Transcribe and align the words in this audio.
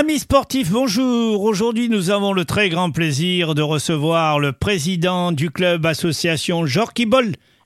Amis 0.00 0.20
sportifs, 0.20 0.70
bonjour. 0.70 1.42
Aujourd'hui, 1.42 1.88
nous 1.88 2.10
avons 2.10 2.32
le 2.32 2.44
très 2.44 2.68
grand 2.68 2.92
plaisir 2.92 3.56
de 3.56 3.62
recevoir 3.62 4.38
le 4.38 4.52
président 4.52 5.32
du 5.32 5.50
club 5.50 5.84
association 5.86 6.66
Jorki. 6.66 7.04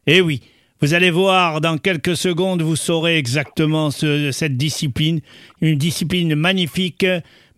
Eh 0.06 0.22
oui, 0.22 0.40
vous 0.80 0.94
allez 0.94 1.10
voir 1.10 1.60
dans 1.60 1.76
quelques 1.76 2.16
secondes, 2.16 2.62
vous 2.62 2.74
saurez 2.74 3.18
exactement 3.18 3.90
ce- 3.90 4.30
cette 4.32 4.56
discipline, 4.56 5.20
une 5.60 5.76
discipline 5.76 6.34
magnifique, 6.34 7.04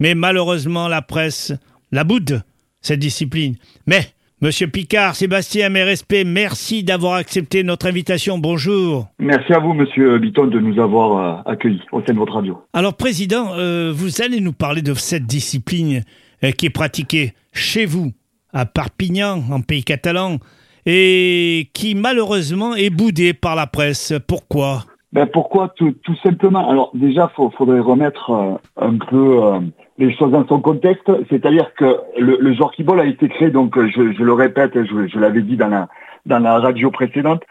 mais 0.00 0.16
malheureusement 0.16 0.88
la 0.88 1.02
presse 1.02 1.52
la 1.92 2.02
boude, 2.02 2.42
cette 2.80 2.98
discipline. 2.98 3.54
Mais, 3.86 4.08
Monsieur 4.44 4.66
Picard, 4.66 5.16
Sébastien, 5.16 5.70
mes 5.70 5.84
respects, 5.84 6.26
merci 6.26 6.84
d'avoir 6.84 7.14
accepté 7.14 7.62
notre 7.62 7.86
invitation. 7.86 8.36
Bonjour. 8.36 9.08
Merci 9.18 9.54
à 9.54 9.58
vous, 9.58 9.72
Monsieur 9.72 10.18
Bitton, 10.18 10.48
de 10.48 10.60
nous 10.60 10.78
avoir 10.78 11.46
euh, 11.46 11.50
accueillis 11.50 11.80
au 11.92 12.02
sein 12.02 12.12
de 12.12 12.18
votre 12.18 12.34
radio. 12.34 12.58
Alors, 12.74 12.94
Président, 12.94 13.54
euh, 13.54 13.90
vous 13.90 14.20
allez 14.20 14.42
nous 14.42 14.52
parler 14.52 14.82
de 14.82 14.92
cette 14.92 15.24
discipline 15.24 16.02
euh, 16.44 16.50
qui 16.50 16.66
est 16.66 16.70
pratiquée 16.70 17.32
chez 17.54 17.86
vous, 17.86 18.12
à 18.52 18.66
Perpignan, 18.66 19.42
en 19.50 19.62
pays 19.62 19.82
catalan, 19.82 20.36
et 20.84 21.70
qui 21.72 21.94
malheureusement 21.94 22.74
est 22.74 22.90
boudée 22.90 23.32
par 23.32 23.56
la 23.56 23.66
presse. 23.66 24.12
Pourquoi? 24.26 24.84
Ben 25.14 25.26
pourquoi 25.26 25.68
tout, 25.76 25.92
tout 26.02 26.16
simplement? 26.24 26.68
Alors 26.68 26.90
déjà, 26.92 27.30
il 27.38 27.50
faudrait 27.56 27.78
remettre 27.78 28.30
euh, 28.30 28.54
un 28.76 28.98
peu 28.98 29.44
euh, 29.44 29.60
les 29.96 30.12
choses 30.12 30.32
dans 30.32 30.44
son 30.48 30.60
contexte. 30.60 31.08
C'est-à-dire 31.30 31.72
que 31.74 31.98
le, 32.18 32.36
le 32.40 32.52
Jorki 32.52 32.82
Ball 32.82 32.98
a 32.98 33.06
été 33.06 33.28
créé, 33.28 33.50
donc 33.50 33.78
euh, 33.78 33.88
je, 33.94 34.12
je 34.12 34.24
le 34.24 34.32
répète, 34.32 34.72
je, 34.74 35.06
je 35.06 35.18
l'avais 35.20 35.42
dit 35.42 35.56
dans 35.56 35.68
la, 35.68 35.88
dans 36.26 36.40
la 36.40 36.58
radio 36.58 36.90
précédente, 36.90 37.44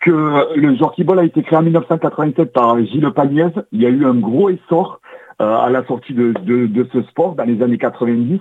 que 0.00 0.56
le 0.56 0.74
Jorki 0.76 1.04
Ball 1.04 1.18
a 1.18 1.24
été 1.24 1.42
créé 1.42 1.58
en 1.58 1.62
1987 1.62 2.54
par 2.54 2.82
Gilles 2.86 3.10
Pagnaise. 3.14 3.52
Il 3.70 3.82
y 3.82 3.86
a 3.86 3.90
eu 3.90 4.06
un 4.06 4.14
gros 4.14 4.48
essor 4.48 5.02
euh, 5.42 5.58
à 5.58 5.68
la 5.68 5.84
sortie 5.84 6.14
de, 6.14 6.32
de, 6.32 6.68
de 6.68 6.88
ce 6.90 7.02
sport 7.02 7.34
dans 7.34 7.44
les 7.44 7.62
années 7.62 7.76
90. 7.76 8.40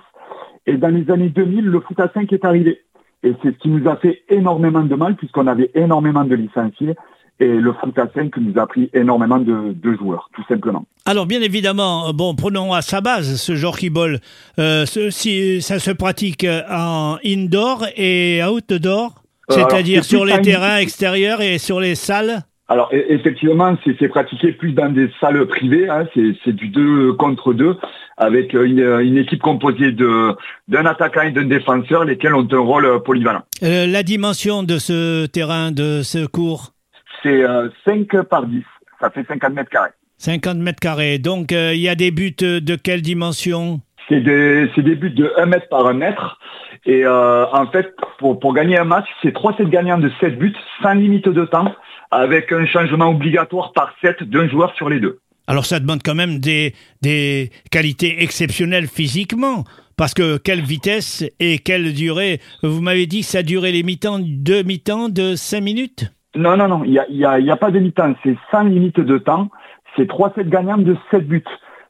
Et 0.68 0.78
dans 0.78 0.88
les 0.96 1.12
années 1.12 1.28
2000, 1.28 1.66
le 1.66 1.82
foot 1.82 2.00
à 2.00 2.10
5 2.14 2.32
est 2.32 2.46
arrivé. 2.46 2.80
Et 3.24 3.34
c'est 3.44 3.52
ce 3.52 3.58
qui 3.58 3.68
nous 3.68 3.90
a 3.90 3.98
fait 3.98 4.22
énormément 4.30 4.84
de 4.84 4.96
mal 4.96 5.18
puisqu'on 5.18 5.48
avait 5.48 5.70
énormément 5.76 6.24
de 6.24 6.36
licenciés 6.36 6.96
et 7.40 7.48
le 7.48 7.74
foot 7.74 7.98
à 7.98 8.08
5 8.14 8.36
nous 8.38 8.60
a 8.60 8.68
pris 8.68 8.90
énormément 8.94 9.38
de, 9.40 9.74
de 9.74 9.94
joueurs, 9.96 10.30
tout 10.36 10.44
simplement. 10.48 10.86
Alors, 11.06 11.26
bien 11.26 11.42
évidemment, 11.42 12.10
euh, 12.10 12.12
bon, 12.14 12.36
prenons 12.36 12.74
à 12.74 12.82
sa 12.82 13.02
base 13.02 13.36
ce 13.42 13.56
Jorki 13.56 13.90
Ball. 13.90 14.20
Euh, 14.60 14.86
ce- 14.86 15.10
si, 15.10 15.62
ça 15.62 15.80
se 15.80 15.92
pratique 15.92 16.44
euh, 16.44 16.62
en 16.70 17.18
indoor 17.26 17.86
et 17.96 18.42
outdoor, 18.44 19.16
Euh, 19.52 19.56
c'est-à-dire 19.56 20.04
sur 20.04 20.26
les 20.26 20.40
terrains 20.42 20.78
extérieurs 20.78 21.42
et 21.42 21.58
sur 21.58 21.80
les 21.80 21.96
salles 21.96 22.44
Alors 22.68 22.90
e- 22.94 23.04
effectivement, 23.10 23.76
c'est 24.00 24.08
pratiqué 24.10 24.52
plus 24.52 24.74
dans 24.74 24.92
des 24.94 25.10
salles 25.20 25.44
privées, 25.48 25.90
hein, 25.90 26.06
c'est 26.44 26.54
du 26.56 26.68
2 26.68 27.14
contre 27.14 27.54
2, 27.54 27.76
avec 28.18 28.54
une, 28.54 28.80
une 29.02 29.18
équipe 29.18 29.42
composée 29.42 29.92
de 29.92 30.36
d'un 30.68 30.86
attaquant 30.86 31.22
et 31.24 31.32
d'un 31.32 31.46
défenseur, 31.46 32.04
lesquels 32.06 32.36
ont 32.36 32.48
un 32.52 32.60
rôle 32.60 33.02
polyvalent. 33.04 33.42
Euh, 33.64 33.88
La 33.88 34.04
dimension 34.04 34.62
de 34.62 34.78
ce 34.78 35.26
terrain, 35.26 35.72
de 35.72 36.02
ce 36.04 36.28
cours 36.28 36.74
C'est 37.24 37.44
euh, 37.44 37.70
5 37.86 38.24
par 38.24 38.46
10, 38.46 38.64
ça 39.00 39.10
fait 39.10 39.26
50 39.28 39.54
mètres 39.54 39.70
carrés. 39.70 39.92
50 40.18 40.58
mètres 40.58 40.80
carrés. 40.80 41.18
Donc, 41.18 41.52
euh, 41.52 41.74
il 41.74 41.82
y 41.82 41.90
a 41.90 41.96
des 41.96 42.12
buts 42.12 42.36
de 42.40 42.76
quelle 42.76 43.02
dimension? 43.02 43.82
C'est 44.10 44.22
des, 44.22 44.96
buts 44.96 45.12
de 45.12 45.32
1 45.38 45.46
mètre 45.46 45.70
par 45.70 45.86
1 45.86 45.94
mètre. 45.94 46.40
Et 46.86 47.06
euh, 47.06 47.46
en 47.52 47.68
fait, 47.68 47.94
pour, 48.18 48.40
pour 48.40 48.54
gagner 48.54 48.78
un 48.78 48.84
match, 48.86 49.06
c'est 49.22 49.34
3 49.34 49.58
sets 49.58 49.66
gagnants 49.66 50.00
de 50.00 50.12
7 50.20 50.38
buts, 50.38 50.56
sans 50.82 50.94
limite 50.94 51.30
de 51.30 51.46
temps, 51.46 51.74
avec 52.10 52.52
un 52.52 52.66
changement 52.66 53.10
obligatoire 53.10 53.72
par 53.74 53.94
set 54.02 54.24
d'un 54.24 54.50
joueur 54.50 54.74
sur 54.76 54.90
les 54.90 55.00
deux. 55.00 55.20
Alors, 55.46 55.66
ça 55.66 55.80
demande 55.80 56.02
quand 56.04 56.16
même 56.16 56.40
des, 56.40 56.74
des 57.02 57.52
qualités 57.72 58.24
exceptionnelles 58.24 58.88
physiquement. 58.88 59.64
Parce 59.96 60.14
que 60.14 60.38
quelle 60.38 60.62
vitesse 60.62 61.24
et 61.40 61.60
quelle 61.60 61.94
durée 61.94 62.40
Vous 62.64 62.82
m'avez 62.82 63.06
dit 63.06 63.22
que 63.22 63.28
ça 63.28 63.44
durait 63.44 63.72
les 63.72 63.84
mi-temps, 63.84 64.20
deux 64.20 64.64
mi-temps 64.64 65.10
de 65.10 65.36
5 65.36 65.62
minutes? 65.62 66.06
Non, 66.40 66.56
non, 66.56 66.70
non, 66.70 66.84
il 66.86 66.92
n'y 67.10 67.26
a, 67.26 67.32
a, 67.34 67.58
pas 67.58 67.70
de 67.70 67.80
mi-temps, 67.80 68.14
c'est 68.24 68.38
sans 68.50 68.64
limite 68.64 69.02
de 69.02 69.18
temps, 69.18 69.50
c'est 69.98 70.08
3 70.08 70.32
sets 70.36 70.46
gagnants 70.46 70.78
de 70.78 70.96
7 71.12 71.28
buts. 71.28 71.44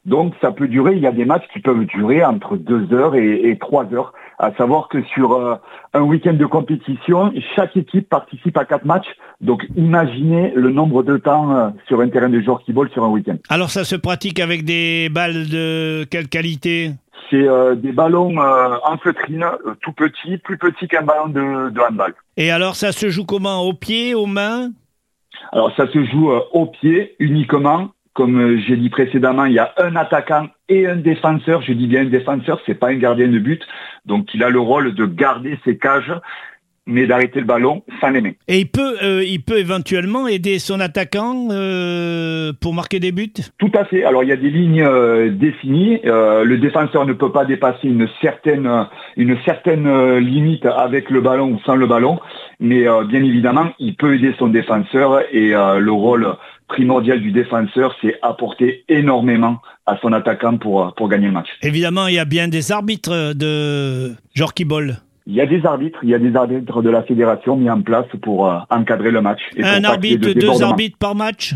Donc 0.06 0.34
ça 0.40 0.50
peut 0.50 0.66
durer, 0.66 0.96
il 0.96 1.02
y 1.02 1.06
a 1.06 1.12
des 1.12 1.24
matchs 1.24 1.46
qui 1.52 1.60
peuvent 1.60 1.84
durer 1.84 2.24
entre 2.24 2.56
2 2.56 2.92
heures 2.92 3.14
et, 3.14 3.48
et 3.48 3.56
3 3.58 3.94
heures. 3.94 4.12
À 4.40 4.52
savoir 4.54 4.88
que 4.88 5.04
sur 5.14 5.34
euh, 5.34 5.54
un 5.94 6.00
week-end 6.00 6.32
de 6.32 6.46
compétition, 6.46 7.32
chaque 7.54 7.76
équipe 7.76 8.08
participe 8.08 8.56
à 8.56 8.64
4 8.64 8.84
matchs. 8.86 9.06
Donc 9.40 9.64
imaginez 9.76 10.52
le 10.56 10.70
nombre 10.70 11.04
de 11.04 11.16
temps 11.16 11.54
euh, 11.54 11.68
sur 11.86 12.00
un 12.00 12.08
terrain 12.08 12.28
de 12.28 12.40
joueurs 12.40 12.64
qui 12.64 12.72
ball 12.72 12.90
sur 12.90 13.04
un 13.04 13.08
week-end. 13.10 13.36
Alors, 13.50 13.70
ça 13.70 13.84
se 13.84 13.94
pratique 13.94 14.40
avec 14.40 14.64
des 14.64 15.10
balles 15.10 15.46
de 15.48 16.04
quelle 16.10 16.28
qualité? 16.28 16.90
C'est 17.30 17.48
euh, 17.48 17.76
des 17.76 17.92
ballons 17.92 18.40
euh, 18.40 18.76
en 18.84 18.98
feutrine, 18.98 19.44
euh, 19.44 19.74
tout 19.80 19.92
petits, 19.92 20.36
plus 20.38 20.58
petits 20.58 20.88
qu'un 20.88 21.02
ballon 21.02 21.28
de, 21.28 21.70
de 21.70 21.80
handball. 21.80 22.14
Et 22.36 22.50
alors, 22.50 22.74
ça 22.74 22.90
se 22.90 23.08
joue 23.08 23.24
comment? 23.24 23.60
Au 23.60 23.72
pied, 23.72 24.14
aux 24.14 24.26
mains? 24.26 24.70
Alors 25.52 25.74
ça 25.76 25.86
se 25.86 26.04
joue 26.04 26.30
au 26.52 26.66
pied 26.66 27.16
uniquement. 27.18 27.90
Comme 28.12 28.58
j'ai 28.58 28.76
dit 28.76 28.90
précédemment, 28.90 29.44
il 29.44 29.54
y 29.54 29.58
a 29.58 29.72
un 29.78 29.96
attaquant 29.96 30.48
et 30.68 30.86
un 30.86 30.96
défenseur. 30.96 31.62
Je 31.62 31.72
dis 31.72 31.86
bien 31.86 32.02
un 32.02 32.10
défenseur, 32.10 32.60
c'est 32.66 32.74
pas 32.74 32.88
un 32.88 32.96
gardien 32.96 33.28
de 33.28 33.38
but. 33.38 33.62
Donc 34.04 34.34
il 34.34 34.42
a 34.42 34.50
le 34.50 34.60
rôle 34.60 34.94
de 34.94 35.06
garder 35.06 35.58
ses 35.64 35.78
cages, 35.78 36.12
mais 36.90 37.06
d'arrêter 37.06 37.40
le 37.40 37.46
ballon 37.46 37.82
sans 38.00 38.10
les 38.10 38.20
mains. 38.20 38.32
Et 38.48 38.58
il 38.58 38.68
peut, 38.68 38.96
euh, 39.02 39.24
il 39.24 39.42
peut 39.42 39.58
éventuellement 39.58 40.26
aider 40.26 40.58
son 40.58 40.80
attaquant 40.80 41.48
euh, 41.50 42.52
pour 42.60 42.74
marquer 42.74 43.00
des 43.00 43.12
buts? 43.12 43.32
Tout 43.58 43.72
à 43.74 43.84
fait. 43.84 44.04
Alors 44.04 44.22
il 44.24 44.28
y 44.28 44.32
a 44.32 44.36
des 44.36 44.50
lignes 44.50 44.82
euh, 44.82 45.30
définies. 45.30 46.00
Le 46.04 46.56
défenseur 46.56 47.06
ne 47.06 47.12
peut 47.12 47.32
pas 47.32 47.44
dépasser 47.44 47.88
une 47.88 48.08
certaine, 48.20 48.68
une 49.16 49.36
certaine 49.44 50.18
limite 50.18 50.66
avec 50.66 51.10
le 51.10 51.20
ballon 51.20 51.52
ou 51.52 51.60
sans 51.64 51.76
le 51.76 51.86
ballon. 51.86 52.18
Mais 52.58 52.84
bien 53.08 53.22
évidemment, 53.22 53.72
il 53.78 53.94
peut 53.94 54.14
aider 54.14 54.34
son 54.38 54.48
défenseur 54.48 55.22
et 55.32 55.50
le 55.50 55.92
rôle 55.92 56.34
primordial 56.68 57.20
du 57.20 57.32
défenseur, 57.32 57.94
c'est 58.00 58.16
apporter 58.22 58.84
énormément 58.88 59.60
à 59.86 59.98
son 60.00 60.12
attaquant 60.12 60.56
pour, 60.56 60.94
pour 60.94 61.08
gagner 61.08 61.26
le 61.26 61.32
match. 61.32 61.48
Évidemment, 61.62 62.06
il 62.06 62.14
y 62.14 62.18
a 62.18 62.24
bien 62.24 62.48
des 62.48 62.70
arbitres 62.72 63.34
de 63.34 64.12
Jorki 64.34 64.64
Ball. 64.64 64.98
Il 65.30 65.36
y 65.36 65.40
a 65.40 65.46
des 65.46 65.64
arbitres, 65.64 66.00
il 66.02 66.08
y 66.08 66.14
a 66.14 66.18
des 66.18 66.34
arbitres 66.34 66.82
de 66.82 66.90
la 66.90 67.04
fédération 67.04 67.54
mis 67.54 67.70
en 67.70 67.82
place 67.82 68.06
pour 68.20 68.50
euh, 68.50 68.58
encadrer 68.68 69.12
le 69.12 69.20
match. 69.20 69.38
et 69.54 69.62
Un 69.62 69.84
arbitre, 69.84 70.26
de 70.26 70.32
deux 70.32 70.60
arbitres 70.60 70.98
par 70.98 71.14
match? 71.14 71.54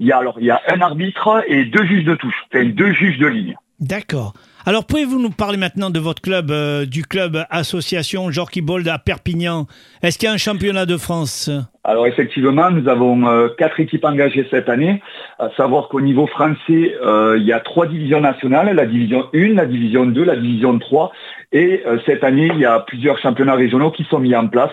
Il 0.00 0.08
y 0.08 0.12
a 0.12 0.18
alors 0.18 0.38
il 0.40 0.46
y 0.46 0.50
a 0.50 0.60
un 0.68 0.80
arbitre 0.80 1.44
et 1.46 1.66
deux 1.66 1.84
juges 1.86 2.04
de 2.04 2.16
touche, 2.16 2.34
enfin 2.52 2.64
deux 2.64 2.92
juges 2.92 3.18
de 3.18 3.28
ligne. 3.28 3.56
D'accord. 3.78 4.32
Alors, 4.66 4.84
pouvez-vous 4.84 5.18
nous 5.20 5.30
parler 5.30 5.56
maintenant 5.56 5.88
de 5.88 5.98
votre 5.98 6.20
club, 6.20 6.50
euh, 6.50 6.84
du 6.84 7.02
club 7.04 7.44
association 7.48 8.30
Jorki 8.30 8.60
Ball 8.60 8.86
à 8.90 8.98
Perpignan? 8.98 9.66
Est-ce 10.02 10.18
qu'il 10.18 10.26
y 10.28 10.30
a 10.30 10.34
un 10.34 10.38
championnat 10.38 10.84
de 10.84 10.96
France? 10.98 11.50
Alors 11.82 12.06
effectivement, 12.06 12.70
nous 12.70 12.86
avons 12.90 13.26
euh, 13.26 13.48
quatre 13.56 13.80
équipes 13.80 14.04
engagées 14.04 14.46
cette 14.50 14.68
année. 14.68 15.02
À 15.38 15.48
savoir 15.56 15.88
qu'au 15.88 16.02
niveau 16.02 16.26
français, 16.26 16.94
euh, 17.02 17.38
il 17.40 17.46
y 17.46 17.52
a 17.54 17.60
trois 17.60 17.86
divisions 17.86 18.20
nationales, 18.20 18.74
la 18.76 18.84
division 18.84 19.24
1, 19.34 19.54
la 19.54 19.64
division 19.64 20.04
2, 20.04 20.24
la 20.24 20.36
division 20.36 20.78
3. 20.78 21.10
Et 21.52 21.82
cette 22.06 22.22
année, 22.22 22.48
il 22.54 22.60
y 22.60 22.64
a 22.64 22.78
plusieurs 22.80 23.18
championnats 23.18 23.54
régionaux 23.56 23.90
qui 23.90 24.04
sont 24.04 24.20
mis 24.20 24.36
en 24.36 24.46
place 24.46 24.70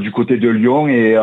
du 0.00 0.10
côté 0.10 0.38
de 0.38 0.48
Lyon 0.48 0.88
et, 0.88 1.14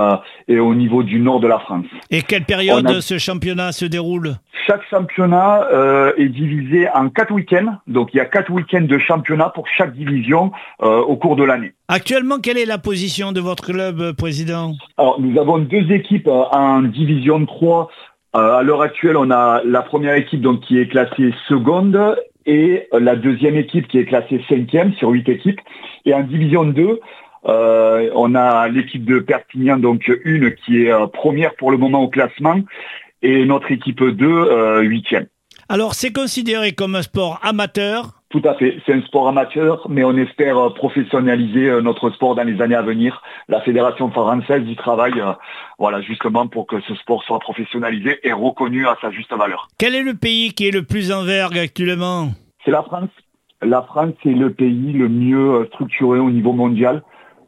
et 0.47 0.59
au 0.59 0.75
niveau 0.75 1.01
du 1.01 1.19
nord 1.19 1.39
de 1.39 1.47
la 1.47 1.57
France. 1.57 1.85
Et 2.11 2.21
quelle 2.21 2.43
période 2.45 2.87
a- 2.87 3.01
ce 3.01 3.17
championnat 3.17 3.71
se 3.71 3.85
déroule? 3.85 4.35
Chaque 4.65 4.83
championnat 4.89 5.67
euh, 5.71 6.13
est 6.17 6.29
divisé 6.29 6.87
en 6.93 7.09
quatre 7.09 7.33
week-ends. 7.33 7.77
Donc 7.87 8.13
il 8.13 8.17
y 8.17 8.19
a 8.19 8.25
quatre 8.25 8.51
week-ends 8.51 8.81
de 8.81 8.97
championnat 8.97 9.49
pour 9.49 9.67
chaque 9.67 9.93
division 9.93 10.51
euh, 10.81 10.99
au 10.99 11.17
cours 11.17 11.35
de 11.35 11.43
l'année. 11.43 11.73
Actuellement, 11.87 12.39
quelle 12.39 12.57
est 12.57 12.65
la 12.65 12.77
position 12.77 13.31
de 13.31 13.41
votre 13.41 13.65
club, 13.65 13.99
euh, 13.99 14.13
président? 14.13 14.73
Alors, 14.97 15.19
nous 15.19 15.39
avons 15.39 15.57
deux 15.57 15.91
équipes 15.91 16.27
en 16.27 16.81
division 16.81 17.45
3. 17.45 17.89
Euh, 18.35 18.55
à 18.55 18.63
l'heure 18.63 18.81
actuelle, 18.81 19.17
on 19.17 19.31
a 19.31 19.61
la 19.65 19.81
première 19.81 20.15
équipe 20.15 20.41
donc, 20.41 20.61
qui 20.61 20.79
est 20.79 20.87
classée 20.87 21.33
seconde 21.47 22.17
et 22.45 22.87
la 22.91 23.15
deuxième 23.15 23.55
équipe 23.55 23.87
qui 23.87 23.99
est 23.99 24.05
classée 24.05 24.43
cinquième 24.49 24.93
sur 24.93 25.09
huit 25.09 25.27
équipes. 25.29 25.61
Et 26.05 26.13
en 26.13 26.21
division 26.21 26.63
2, 26.63 26.99
euh, 27.45 28.09
on 28.15 28.35
a 28.35 28.67
l'équipe 28.69 29.03
de 29.03 29.19
Perpignan, 29.19 29.77
donc 29.77 30.09
une 30.23 30.55
qui 30.55 30.83
est 30.83 30.91
euh, 30.91 31.07
première 31.07 31.55
pour 31.55 31.71
le 31.71 31.77
moment 31.77 32.01
au 32.01 32.07
classement 32.07 32.59
et 33.23 33.45
notre 33.45 33.71
équipe 33.71 34.03
2, 34.03 34.25
euh, 34.27 34.81
huitième. 34.81 35.25
Alors, 35.69 35.93
c'est 35.95 36.11
considéré 36.13 36.73
comme 36.73 36.93
un 36.95 37.01
sport 37.01 37.39
amateur? 37.41 38.09
Tout 38.29 38.41
à 38.45 38.55
fait, 38.55 38.79
c'est 38.85 38.93
un 38.93 39.01
sport 39.03 39.27
amateur, 39.27 39.87
mais 39.89 40.03
on 40.03 40.17
espère 40.17 40.57
euh, 40.57 40.69
professionnaliser 40.71 41.69
euh, 41.69 41.81
notre 41.81 42.09
sport 42.09 42.35
dans 42.35 42.43
les 42.43 42.59
années 42.61 42.75
à 42.75 42.81
venir. 42.81 43.21
La 43.47 43.61
Fédération 43.61 44.09
française 44.11 44.63
y 44.67 44.75
travaille 44.75 45.19
euh, 45.19 45.31
voilà, 45.79 46.01
justement 46.01 46.47
pour 46.47 46.65
que 46.67 46.81
ce 46.81 46.95
sport 46.95 47.23
soit 47.23 47.39
professionnalisé 47.39 48.19
et 48.23 48.33
reconnu 48.33 48.87
à 48.87 48.97
sa 49.01 49.11
juste 49.11 49.31
valeur. 49.33 49.67
Quel 49.77 49.93
est 49.95 50.01
le 50.03 50.15
pays 50.15 50.53
qui 50.53 50.67
est 50.67 50.71
le 50.71 50.83
plus 50.83 51.11
en 51.11 51.23
vergue 51.23 51.57
actuellement? 51.59 52.29
C'est 52.65 52.71
la 52.71 52.81
France. 52.83 53.09
La 53.61 53.83
France 53.83 54.13
est 54.25 54.29
le 54.31 54.51
pays 54.51 54.91
le 54.93 55.07
mieux 55.09 55.65
structuré 55.73 56.19
au 56.19 56.29
niveau 56.31 56.53
mondial. 56.53 57.03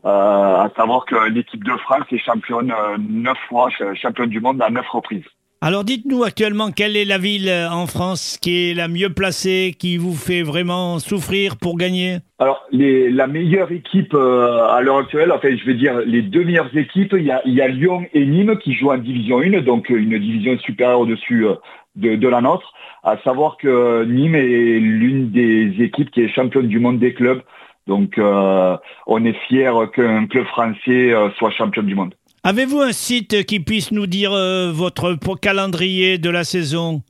Euh, 0.06 0.10
à 0.10 0.69
savoir 0.77 1.06
que 1.06 1.30
l'équipe 1.30 1.63
de 1.63 1.72
France 1.77 2.06
est 2.12 2.19
championne 2.19 2.72
euh, 2.72 2.98
neuf 3.10 3.38
fois, 3.50 3.69
ch- 3.75 4.00
championne 4.00 4.30
du 4.30 4.39
monde 4.39 4.62
à 4.62 4.69
neuf 4.69 4.88
reprises. 4.88 5.25
Alors 5.66 5.84
dites-nous 5.84 6.24
actuellement 6.24 6.70
quelle 6.70 6.96
est 6.96 7.06
la 7.06 7.18
ville 7.18 7.52
en 7.72 7.88
France 7.88 8.38
qui 8.40 8.70
est 8.70 8.76
la 8.76 8.88
mieux 8.88 9.10
placée, 9.10 9.74
qui 9.76 9.98
vous 9.98 10.14
fait 10.14 10.44
vraiment 10.44 11.00
souffrir 11.00 11.58
pour 11.58 11.76
gagner? 11.76 12.18
Alors 12.38 12.64
la 12.72 13.26
meilleure 13.26 13.72
équipe 13.72 14.14
euh, 14.14 14.68
à 14.68 14.82
l'heure 14.82 14.98
actuelle, 14.98 15.32
enfin 15.32 15.50
je 15.58 15.66
vais 15.66 15.74
dire 15.74 16.02
les 16.06 16.22
deux 16.22 16.44
meilleures 16.44 16.78
équipes, 16.78 17.16
il 17.18 17.24
y 17.24 17.32
a, 17.62 17.68
Lyon 17.68 18.06
et 18.14 18.28
Nîmes 18.28 18.60
qui 18.60 18.76
jouent 18.76 18.92
en 18.92 19.00
division 19.00 19.40
1, 19.40 19.62
donc 19.62 19.90
une 19.90 20.20
division 20.20 20.56
supérieure 20.60 21.00
au-dessus 21.00 21.48
euh, 21.48 21.56
de, 21.96 22.28
la 22.28 22.42
nôtre. 22.42 22.72
À 23.02 23.18
savoir 23.24 23.58
que 23.58 24.04
Nîmes 24.04 24.36
est 24.36 24.80
l'une 24.80 25.32
des 25.32 25.82
équipes 25.82 26.12
qui 26.12 26.22
est 26.22 26.28
championne 26.28 26.68
du 26.68 26.78
monde 26.78 27.00
des 27.00 27.16
clubs. 27.16 27.42
Donc 27.88 28.20
euh, 28.20 28.78
on 29.08 29.26
est 29.26 29.38
fier 29.48 29.74
qu'un 29.96 30.28
club 30.28 30.46
français 30.46 31.12
euh, 31.12 31.32
soit 31.40 31.50
champion 31.50 31.82
du 31.82 31.96
monde. 31.96 32.14
Avez-vous 32.48 32.80
un 32.80 32.92
site 32.92 33.44
qui 33.48 33.60
puisse 33.60 33.92
nous 33.92 34.06
dire 34.06 34.32
euh, 34.32 34.72
votre 34.72 35.16
calendrier 35.42 36.20
de 36.20 36.30
la 36.30 36.44
saison? 36.44 37.02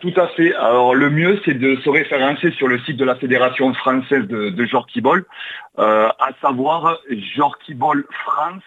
Tout 0.00 0.12
à 0.18 0.26
fait. 0.28 0.54
Alors 0.54 0.94
le 0.94 1.08
mieux, 1.08 1.40
c'est 1.46 1.58
de 1.58 1.76
se 1.76 1.88
référencer 1.88 2.50
sur 2.58 2.68
le 2.68 2.78
site 2.80 2.98
de 2.98 3.04
la 3.06 3.14
Fédération 3.14 3.72
française 3.72 4.26
de, 4.28 4.50
de 4.50 4.64
Jorkiball, 4.66 5.24
euh, 5.78 6.08
à 6.08 6.28
savoir 6.42 6.98
Jorkiball 7.34 8.04
France 8.26 8.62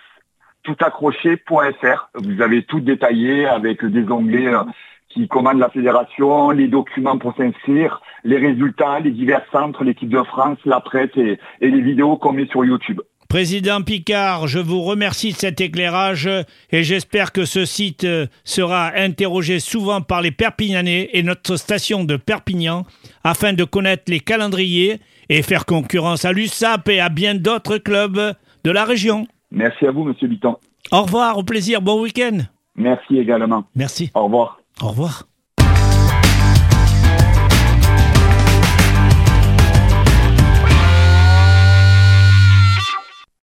tout 0.63 0.75
accroché.fr. 0.79 2.09
Vous 2.15 2.41
avez 2.41 2.63
tout 2.63 2.79
détaillé 2.79 3.45
avec 3.45 3.85
des 3.85 4.11
onglets 4.11 4.47
euh, 4.47 4.63
qui 5.09 5.27
commandent 5.27 5.59
la 5.59 5.69
fédération, 5.69 6.49
les 6.49 6.67
documents 6.67 7.19
pour 7.19 7.35
s'inscrire, 7.37 8.01
les 8.23 8.37
résultats, 8.37 8.99
les 8.99 9.11
divers 9.11 9.45
centres, 9.51 9.83
l'équipe 9.83 10.09
de 10.09 10.23
France, 10.23 10.57
la 10.65 10.83
et, 11.17 11.37
et 11.61 11.69
les 11.69 11.81
vidéos 11.81 12.17
qu'on 12.17 12.33
met 12.33 12.47
sur 12.47 12.65
YouTube. 12.65 12.99
Président 13.35 13.81
Picard, 13.81 14.47
je 14.47 14.59
vous 14.59 14.81
remercie 14.81 15.33
de 15.33 15.37
cet 15.37 15.59
éclairage 15.59 16.29
et 16.71 16.83
j'espère 16.83 17.33
que 17.33 17.43
ce 17.43 17.65
site 17.65 18.07
sera 18.45 18.93
interrogé 18.95 19.59
souvent 19.59 19.99
par 19.99 20.21
les 20.21 20.31
Perpignanais 20.31 21.09
et 21.11 21.21
notre 21.21 21.57
station 21.57 22.05
de 22.05 22.15
Perpignan 22.15 22.85
afin 23.25 23.51
de 23.51 23.65
connaître 23.65 24.03
les 24.07 24.21
calendriers 24.21 25.01
et 25.27 25.41
faire 25.41 25.65
concurrence 25.65 26.23
à 26.23 26.31
l'USAP 26.31 26.87
et 26.87 27.01
à 27.01 27.09
bien 27.09 27.35
d'autres 27.35 27.77
clubs 27.77 28.35
de 28.63 28.71
la 28.71 28.85
région. 28.85 29.27
Merci 29.51 29.85
à 29.85 29.91
vous, 29.91 30.05
Monsieur 30.05 30.29
Bitton. 30.29 30.55
Au 30.93 31.01
revoir, 31.01 31.37
au 31.37 31.43
plaisir, 31.43 31.81
bon 31.81 32.01
week-end. 32.01 32.37
Merci 32.77 33.17
également. 33.17 33.65
Merci. 33.75 34.11
Au 34.15 34.23
revoir. 34.23 34.61
Au 34.81 34.87
revoir. 34.87 35.27